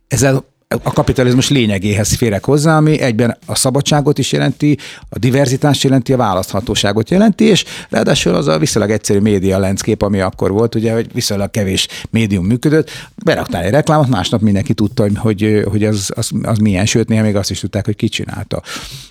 [0.09, 0.44] ezzel
[0.82, 6.16] a kapitalizmus lényegéhez férek hozzá, ami egyben a szabadságot is jelenti, a diverzitást jelenti, a
[6.16, 11.12] választhatóságot jelenti, és ráadásul az a viszonylag egyszerű média landscape, ami akkor volt, ugye, hogy
[11.12, 12.90] viszonylag kevés médium működött,
[13.24, 17.37] beraktál egy reklámot, másnap mindenki tudta, hogy, hogy az, az, az milyen, sőt, néha még
[17.37, 18.62] azt is tudták, hogy ki csinálta.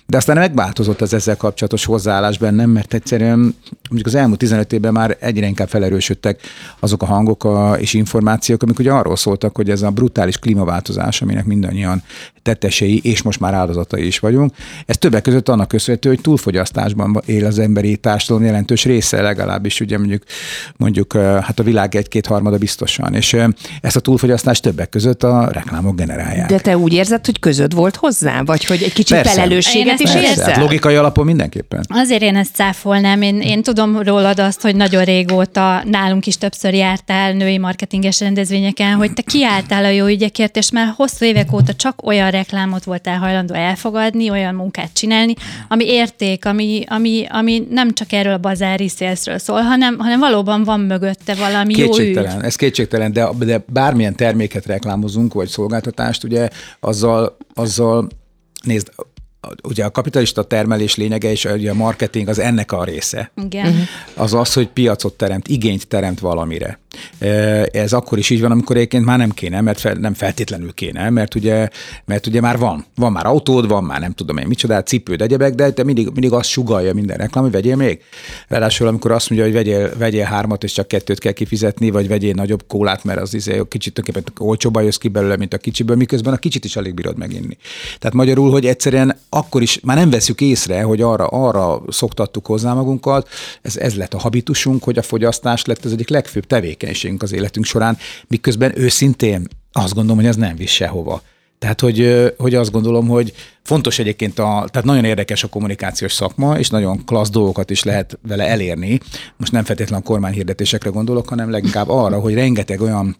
[0.06, 3.38] De aztán megváltozott az ezzel kapcsolatos hozzáállás bennem, mert egyszerűen
[3.88, 6.40] mondjuk az elmúlt 15 évben már egyre inkább felerősödtek
[6.80, 11.22] azok a hangok a, és információk, amik ugye arról szóltak, hogy ez a brutális klímaváltozás,
[11.22, 12.02] aminek mindannyian
[12.44, 14.52] tettesei, és most már áldozatai is vagyunk.
[14.86, 19.98] Ez többek között annak köszönhető, hogy túlfogyasztásban él az emberi társadalom jelentős része, legalábbis ugye
[19.98, 20.22] mondjuk,
[20.76, 23.14] mondjuk hát a világ egy-két harmada biztosan.
[23.14, 23.36] És
[23.80, 26.48] ezt a túlfogyasztást többek között a reklámok generálják.
[26.48, 28.42] De te úgy érzed, hogy közöd volt hozzá?
[28.42, 29.32] Vagy hogy egy kicsit Persze.
[29.32, 30.44] felelősséget is érzel?
[30.44, 31.84] Hát logikai alapon mindenképpen.
[31.88, 33.22] Azért én ezt cáfolnám.
[33.22, 38.94] Én, én tudom rólad azt, hogy nagyon régóta nálunk is többször jártál női marketinges rendezvényeken,
[38.94, 43.18] hogy te kiálltál a jó ügyekért, és már hosszú évek óta csak olyan reklámot voltál
[43.18, 45.34] hajlandó elfogadni, olyan munkát csinálni,
[45.68, 50.64] ami érték, ami, ami, ami nem csak erről a bazári szélszről szól, hanem, hanem valóban
[50.64, 52.44] van mögötte valami kétségtelen, jó ügy.
[52.44, 56.48] Ez kétségtelen, de, de bármilyen terméket reklámozunk, vagy szolgáltatást, ugye
[56.80, 58.08] azzal, azzal
[58.64, 58.90] nézd,
[59.62, 63.30] ugye a kapitalista termelés lényege és ugye a marketing az ennek a része.
[63.44, 63.86] Igen.
[64.14, 66.78] Az az, hogy piacot teremt, igényt teremt valamire.
[67.72, 71.10] Ez akkor is így van, amikor egyébként már nem kéne, mert fel, nem feltétlenül kéne,
[71.10, 71.68] mert ugye,
[72.04, 72.84] mert ugye már van.
[72.94, 76.32] Van már autód, van már nem tudom én micsoda, cipőd, egyebek, de te mindig, mindig
[76.32, 78.00] azt sugalja minden reklám, hogy vegyél még.
[78.48, 82.32] Ráadásul, amikor azt mondja, hogy vegyél, vegyél hármat, és csak kettőt kell kifizetni, vagy vegyél
[82.34, 86.32] nagyobb kólát, mert az izé, kicsit tulajdonképpen olcsóban jössz ki belőle, mint a kicsiből, miközben
[86.32, 87.56] a kicsit is alig bírod meginni.
[87.98, 92.72] Tehát magyarul, hogy egyszerűen akkor is már nem veszük észre, hogy arra, arra szoktattuk hozzá
[92.72, 93.28] magunkat,
[93.62, 96.46] ez, ez lett a habitusunk, hogy a fogyasztás lett az egyik legfőbb
[96.84, 101.22] tevékenységünk az életünk során, miközben őszintén azt gondolom, hogy ez nem visz sehova.
[101.58, 106.58] Tehát, hogy, hogy azt gondolom, hogy fontos egyébként, a, tehát nagyon érdekes a kommunikációs szakma,
[106.58, 109.00] és nagyon klassz dolgokat is lehet vele elérni.
[109.36, 113.16] Most nem feltétlenül kormányhirdetésekre gondolok, hanem leginkább arra, hogy rengeteg olyan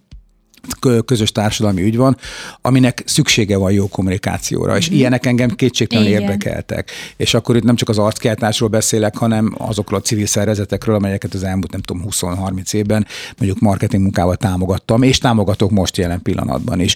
[1.05, 2.17] közös társadalmi ügy van,
[2.61, 4.95] aminek szüksége van jó kommunikációra, és mm.
[4.95, 6.91] ilyenek engem kétségtelen érdekeltek.
[7.17, 11.43] És akkor itt nem csak az arckeltásról beszélek, hanem azokról a civil szervezetekről, amelyeket az
[11.43, 13.07] elmúlt, nem tudom, 20-30 évben
[13.39, 16.95] mondjuk marketing munkával támogattam, és támogatok most jelen pillanatban is.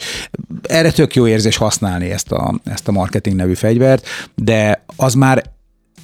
[0.62, 5.42] Erre tök jó érzés használni ezt a, ezt a marketing nevű fegyvert, de az már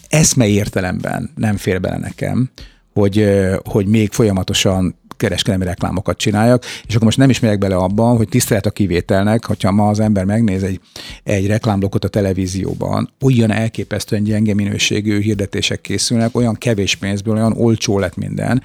[0.08, 2.50] eszmei értelemben nem fér bele nekem,
[2.92, 3.28] hogy,
[3.64, 8.28] hogy még folyamatosan kereskedelmi reklámokat csináljak, és akkor most nem is megyek bele abban, hogy
[8.28, 10.80] tisztelet a kivételnek, hogyha ma az ember megnéz egy,
[11.22, 17.98] egy reklámblokot a televízióban, olyan elképesztően gyenge minőségű hirdetések készülnek, olyan kevés pénzből, olyan olcsó
[17.98, 18.62] lett minden,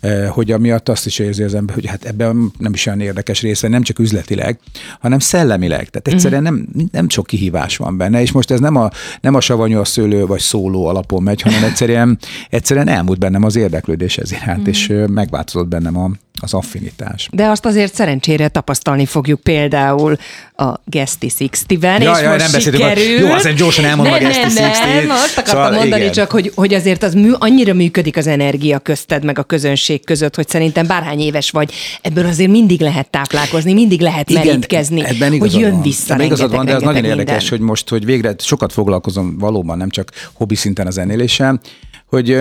[0.00, 3.40] eh, hogy amiatt azt is érzi az ember, hogy hát ebben nem is olyan érdekes
[3.40, 4.58] része, nem csak üzletileg,
[5.00, 5.88] hanem szellemileg.
[5.88, 9.40] Tehát egyszerűen nem, nem sok kihívás van benne, és most ez nem a, nem a
[9.40, 12.18] savanyú a szőlő vagy szóló alapon megy, hanem egyszerűen,
[12.50, 14.66] egyszerűen elmúlt bennem az érdeklődés ez iránt, mm.
[14.66, 17.28] és megváltozott bennem a, az affinitás.
[17.32, 20.16] De azt azért szerencsére tapasztalni fogjuk például
[20.56, 23.02] a Gesti 60-ben, ja, és ja, most nem sikerül.
[23.02, 26.12] Jó, azért gyorsan elmondom nem, a Gesti 60 Nem, nem, azt akartam szóval, mondani igen.
[26.12, 30.34] csak, hogy, hogy azért az mű, annyira működik az energia közted, meg a közönség között,
[30.34, 35.38] hogy szerintem bárhány éves vagy, ebből azért mindig lehet táplálkozni, mindig lehet igen, merítkezni, ebben
[35.38, 35.82] hogy jön van.
[35.82, 37.18] vissza ebben igazad van, de az nagyon minden.
[37.18, 41.60] érdekes, hogy most, hogy végre sokat foglalkozom valóban, nem csak hobbi szinten a zenéléssel,
[42.06, 42.38] hogy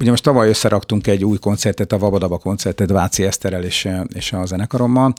[0.00, 4.46] ugye most tavaly összeraktunk egy új koncertet, a Vabadaba koncertet Váci Eszterrel és, és a
[4.46, 5.12] zenekarommal,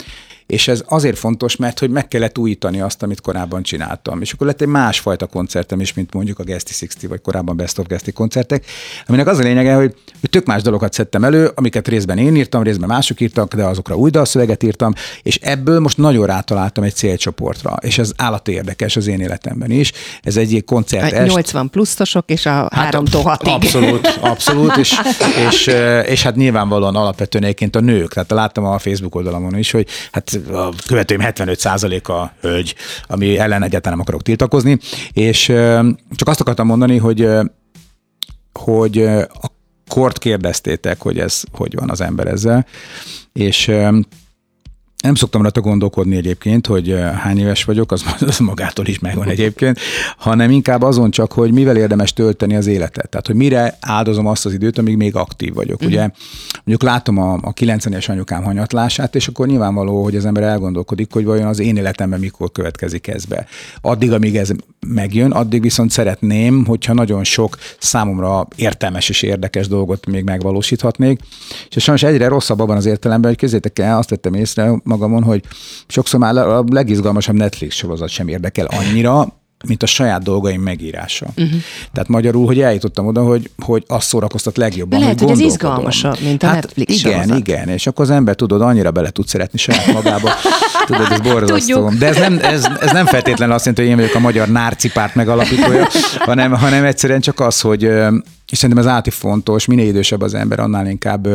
[0.46, 4.22] és ez azért fontos, mert hogy meg kellett újítani azt, amit korábban csináltam.
[4.22, 7.80] És akkor lett egy másfajta koncertem is, mint mondjuk a Gesti 60, vagy korábban Best
[7.80, 8.66] of Gesti koncertek,
[9.08, 12.64] aminek az a lényege, hogy, hogy tök más dolgokat szedtem elő, amiket részben én írtam,
[12.64, 17.78] részben mások írtak, de azokra új dalszöveget írtam, és ebből most nagyon rátaláltam egy célcsoportra,
[17.82, 19.92] és ez állati érdekes az én életemben is.
[20.22, 21.14] Ez egy koncert.
[21.14, 25.00] A 80 pluszosok és a hát 3 6 Abszolút, abszolút, és,
[25.48, 25.68] és,
[26.06, 30.40] és, hát nyilvánvalóan alapvetően egyébként a nők, tehát láttam a Facebook oldalamon is, hogy hát
[30.52, 32.76] a követőim 75%-a hölgy,
[33.08, 34.80] ami ellen egyáltalán nem akarok tiltakozni,
[35.14, 35.44] és
[36.16, 37.28] csak azt akartam mondani, hogy
[38.60, 39.52] hogy a
[39.88, 42.66] kort kérdeztétek, hogy ez hogy van az ember ezzel,
[43.34, 43.72] és
[45.06, 49.80] nem szoktam rajta gondolkodni egyébként, hogy hány éves vagyok, az, az magától is megvan egyébként,
[50.18, 53.10] hanem inkább azon csak, hogy mivel érdemes tölteni az életet.
[53.10, 55.76] Tehát, hogy mire áldozom azt az időt, amíg még aktív vagyok.
[55.76, 55.92] Uh-huh.
[55.92, 56.10] Ugye
[56.54, 61.26] mondjuk látom a, a 90-es anyukám hanyatlását, és akkor nyilvánvaló, hogy az ember elgondolkodik, hogy
[61.26, 63.46] vajon az én életemben mikor következik ez be.
[63.82, 64.50] Addig, amíg ez
[64.88, 71.20] megjön, addig viszont szeretném, hogyha nagyon sok számomra értelmes és érdekes dolgot még megvalósíthatnék.
[71.70, 75.44] És sajnos egyre rosszabb abban az értelemben, hogy közétek el, azt tettem észre, magamon, hogy
[75.88, 79.34] sokszor már a legizgalmasabb Netflix sorozat sem érdekel annyira,
[79.68, 81.26] mint a saját dolgaim megírása.
[81.38, 81.60] Uh-huh.
[81.94, 86.18] Tehát magyarul, hogy eljutottam oda, hogy, hogy azt szórakoztat legjobban, Lehet, hogy, hogy ez izgalmasabb,
[86.22, 87.38] mint a hát Netflix Igen, sorozat.
[87.38, 90.30] igen, és akkor az ember tudod, annyira bele tud szeretni saját magába.
[90.86, 91.90] tudod, ez borzasztó.
[91.90, 94.90] De ez nem, ez, ez nem feltétlenül azt jelenti, hogy én vagyok a magyar nárci
[94.92, 95.88] párt megalapítója,
[96.18, 97.84] hanem, hanem egyszerűen csak az, hogy
[98.52, 101.28] és szerintem ez áti fontos, minél idősebb az ember, annál inkább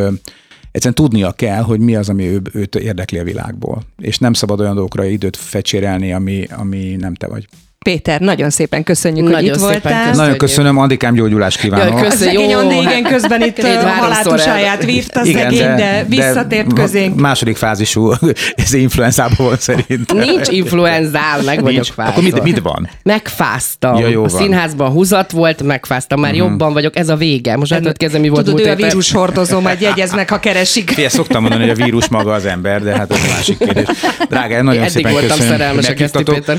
[0.70, 3.82] egyszerűen tudnia kell, hogy mi az, ami ő, őt érdekli a világból.
[3.98, 7.46] És nem szabad olyan dolgokra időt fecsérelni, ami, ami nem te vagy.
[7.84, 9.92] Péter, nagyon szépen köszönjük, nagyon hogy itt szépen voltál.
[9.92, 10.16] Köszönjük.
[10.16, 11.98] Nagyon köszönöm, Andikám gyógyulást kívánok.
[11.98, 12.40] Ja, köszönjük.
[12.40, 17.20] Szegény Andi, igen, közben itt a halátusáját vívta igen, szegény, de, de visszatért de közénk.
[17.20, 18.12] Második fázisú,
[18.64, 20.12] ez influenzában volt szerint.
[20.12, 22.10] Nincs influenzál, meg vagyok fázva.
[22.10, 22.88] Akkor mit, mit van?
[23.02, 23.96] Megfáztam.
[23.96, 24.40] Ja, jó a van.
[24.40, 26.48] színházban húzat volt, megfáztam, már uh-huh.
[26.48, 27.56] jobban vagyok, ez a vége.
[27.56, 30.90] Most hát kezdem, mi volt Tudod, ő a vírus hordozó, majd jegyeznek, ha keresik.
[30.90, 33.86] Fé, szoktam mondani, hogy a vírus maga az ember, de hát ez másik kérdés.
[34.28, 35.78] Drága, nagyon szépen köszönöm,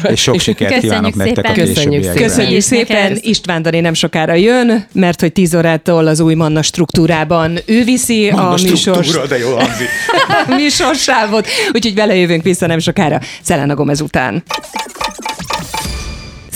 [0.09, 2.21] és sok sikert kívánok nektek a Köszönjük szépen.
[2.21, 3.17] Köszönjük szépen.
[3.21, 8.31] István Dani nem sokára jön, mert hogy 10 órától az új Manna struktúrában ő viszi
[8.31, 9.27] Manna a műsor...
[9.27, 9.49] de jó
[10.57, 13.19] műsorsávot, úgyhogy vele jövünk vissza nem sokára.
[13.41, 14.43] Szelena Gomez után.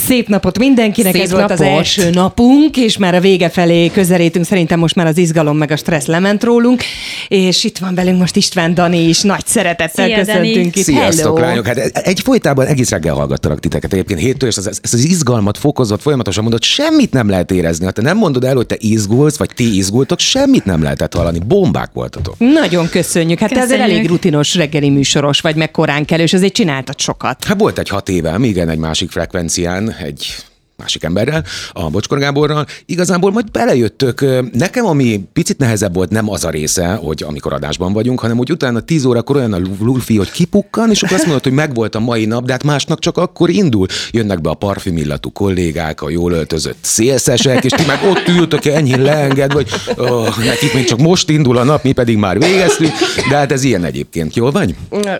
[0.05, 1.47] Szép napot mindenkinek, Szép ez napot.
[1.47, 5.57] volt az első napunk, és már a vége felé közelítünk, szerintem most már az izgalom
[5.57, 6.83] meg a stressz lement rólunk,
[7.27, 10.71] és itt van velünk most István Dani is, nagy szeretettel Szia, köszöntünk Dani.
[10.73, 10.83] itt.
[10.83, 11.49] Sziasztok, Hello.
[11.49, 11.65] lányok!
[11.67, 16.01] Hát egy folytában egész reggel hallgattalak titeket egyébként héttől, és ez, ez az izgalmat fokozott,
[16.01, 17.85] folyamatosan mondod, semmit nem lehet érezni.
[17.85, 21.39] Ha te nem mondod el, hogy te izgulsz, vagy ti izgultok, semmit nem lehetett hallani.
[21.47, 22.35] Bombák voltatok.
[22.37, 23.39] Nagyon köszönjük.
[23.39, 23.69] Hát köszönjük.
[23.69, 27.43] te azért elég rutinos reggeli műsoros vagy, meg korán kell, és azért csináltad sokat.
[27.43, 30.45] Hát volt egy hat éve, igen, egy másik frekvencián, egy
[30.77, 34.25] másik emberrel, a Bocskor Gáborral, igazából majd belejöttök.
[34.51, 38.51] Nekem, ami picit nehezebb volt, nem az a része, hogy amikor adásban vagyunk, hanem hogy
[38.51, 41.99] utána 10 órakor olyan a lulfi, hogy kipukkan, és akkor azt mondod, hogy megvolt a
[41.99, 43.87] mai nap, de hát másnak csak akkor indul.
[44.11, 48.97] Jönnek be a parfümillatú kollégák, a jól öltözött szélszesek, és ti meg ott ültök ennyi
[48.97, 52.91] leenged, vagy oh, nekik még csak most indul a nap, mi pedig már végeztünk,
[53.29, 54.35] de hát ez ilyen egyébként.
[54.35, 54.75] Jól vagy?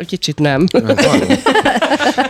[0.08, 0.66] Kicsit nem.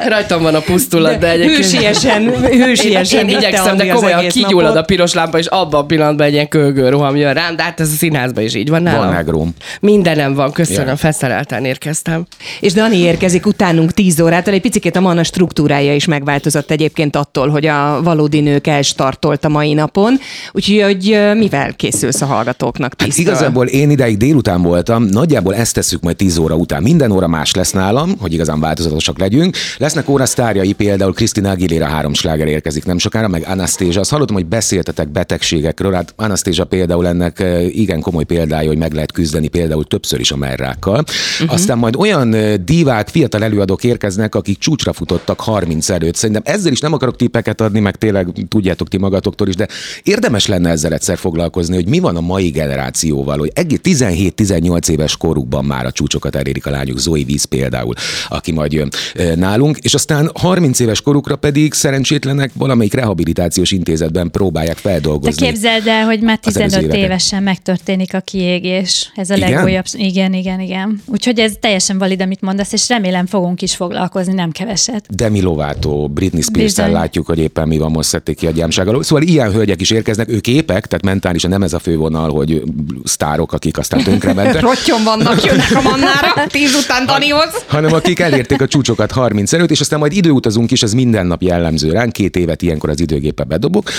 [0.08, 1.58] Rajtam van a pusztulat, de egyébként...
[1.58, 6.34] Hősiesen, hősiesen én igyekszem, de komolyan kigyullad a piros lámpa, és abban a pillanatban egy
[6.34, 9.06] ilyen kölgő roham jön rám, de hát ez a színházban is így van nálam.
[9.06, 9.54] Van megrom.
[9.80, 10.98] Mindenem van, köszönöm, yeah.
[10.98, 12.26] felszerelten érkeztem.
[12.60, 17.50] És Dani érkezik utánunk 10 órától, egy picit a mana struktúrája is megváltozott egyébként attól,
[17.50, 20.20] hogy a valódi nők elstartolt a mai napon,
[20.52, 26.16] úgyhogy mivel készülsz a hallgatóknak Hát igazából én ideig délután voltam, nagyjából ezt tesszük majd
[26.16, 26.82] 10 óra után.
[26.82, 29.56] Minden óra más lesz nálam, hogy igazán változatosak legyünk.
[29.78, 34.00] Lesznek órasztárjai, például Krisztina Aguilera három sláger érkezik nem sokára, meg Anastasia.
[34.00, 35.94] Azt hallottam, hogy beszéltetek betegségekről.
[35.94, 40.32] Hát Anastasia például ennek eh, igen komoly példája, hogy meg lehet küzdeni például többször is
[40.32, 41.04] a merrákkal.
[41.04, 41.54] Uh-huh.
[41.54, 46.16] Aztán majd olyan eh, divák, fiatal előadók érkeznek, akik csúcsra futottak 30 előtt.
[46.16, 49.68] Szerintem ezzel is nem akarok tippeket adni, meg tényleg tudjátok ti magatoktól is, de
[50.04, 55.18] érdemes lenne ezzel egyszer foglalkozni, hogy mi van a mai generációval, hogy egész 17-18 éves
[55.18, 57.94] korukban már a csúcsokat elérik a lányok, Zoe Víz például,
[58.28, 58.90] aki majd jön
[59.36, 65.46] nálunk, és aztán 30 éves korukra pedig szerencsétlenek valamelyik rehabilitációs intézetben próbálják feldolgozni.
[65.46, 69.12] De képzeld el, hogy már 15 évesen megtörténik a kiégés.
[69.16, 69.52] Ez a igen?
[69.52, 69.86] legújabb.
[69.92, 71.02] Igen, igen, igen.
[71.06, 75.16] Úgyhogy ez teljesen valid, amit mondasz, és remélem fogunk is foglalkozni, nem keveset.
[75.16, 79.04] Demi Lovato, Britney spears látjuk, hogy éppen mi van, most szedték ki a gyámság alól.
[79.04, 82.64] Szóval ilyen hölgyek is érkeznek, ők képek, tehát mentálisan nem ez a fővonal, hogy
[83.04, 84.62] sztárok, akik aztán tönkre mentek.
[84.72, 87.64] Rottyon vannak, jönnek a mannára, tíz után Danihoz.
[87.68, 91.42] Hanem akik elérték a csúcsokat 30 előtt, és aztán majd időutazunk is, ez minden nap
[91.42, 92.14] jellemző ránk.
[92.14, 93.90] Két évet ilyenkor az időgépe bedobok,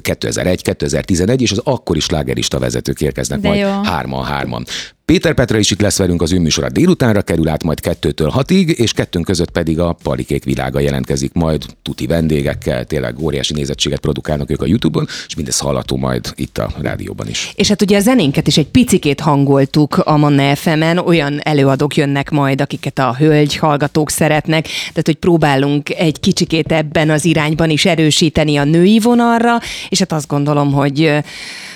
[0.00, 3.68] 2001, 2011, és az akkori slágerista vezetők érkeznek De majd jó.
[5.12, 8.78] Péter Petra is itt lesz velünk az ő műsora délutánra, kerül át majd kettőtől hatig,
[8.78, 14.50] és kettőnk között pedig a Palikék világa jelentkezik majd tuti vendégekkel, tényleg óriási nézettséget produkálnak
[14.50, 17.52] ők a YouTube-on, és mindez hallható majd itt a rádióban is.
[17.56, 22.30] És hát ugye a zenénket is egy picikét hangoltuk a Manna fm olyan előadók jönnek
[22.30, 27.84] majd, akiket a hölgy hallgatók szeretnek, tehát hogy próbálunk egy kicsikét ebben az irányban is
[27.84, 31.12] erősíteni a női vonalra, és hát azt gondolom, hogy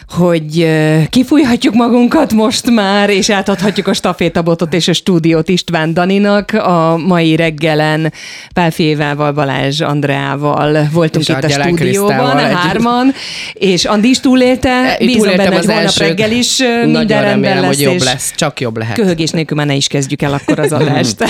[0.09, 0.69] hogy
[1.11, 6.53] kifújhatjuk magunkat most már, és átadhatjuk a stafétabotot és a stúdiót István Daninak.
[6.53, 8.13] A mai reggelen
[8.53, 13.13] Pál Févával, Balázs Andreával voltunk és itt a stúdióban, hárman,
[13.53, 17.81] és Andi is túlélte, e, bízom benne, hogy holnap reggel is minden rendben lesz, hogy
[17.81, 18.95] jobb lesz, csak jobb lehet.
[18.95, 21.25] Köhögés nélkül már ne is kezdjük el akkor az adást.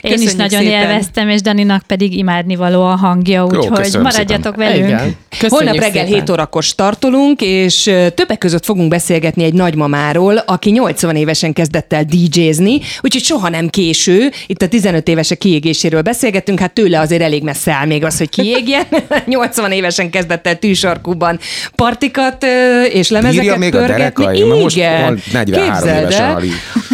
[0.00, 0.80] Én is nagyon szépen.
[0.80, 4.72] élveztem, és Daninak pedig imádnivaló a hangja, úgyhogy maradjatok szépen.
[4.72, 4.86] velünk.
[4.88, 5.16] Igen.
[5.48, 6.20] Holnap reggel szépen.
[6.20, 7.67] 7 órakor startolunk, és
[8.14, 13.68] többek között fogunk beszélgetni egy nagymamáról, aki 80 évesen kezdett el DJ-zni, úgyhogy soha nem
[13.68, 14.30] késő.
[14.46, 18.28] Itt a 15 évesek kiégéséről beszélgettünk, hát tőle azért elég messze áll még az, hogy
[18.28, 18.86] kiégjen.
[19.26, 21.38] 80 évesen kezdett el tűsarkúban
[21.74, 22.46] partikat
[22.92, 24.24] és lemezeket Bírja még pörgetni.
[24.24, 24.62] a Igen.
[24.62, 24.76] most
[25.32, 26.36] 43 évesen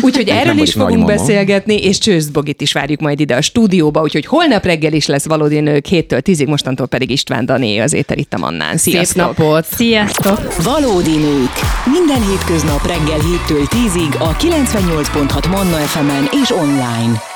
[0.01, 4.27] Úgyhogy erről is fogunk beszélgetni, és Csőzt Bogit is várjuk majd ide a stúdióba, úgyhogy
[4.27, 8.35] holnap reggel is lesz valódi nők 7-től 10-ig, mostantól pedig István Dané az étel itt
[8.35, 8.77] a Mannán.
[8.77, 9.07] Sziasztok!
[9.07, 9.67] Szép napot!
[9.75, 10.53] Sziasztok!
[10.65, 11.51] Valódi nők.
[11.85, 17.34] Minden hétköznap reggel 7-től 10-ig a 98.6 Manna FM-en és online.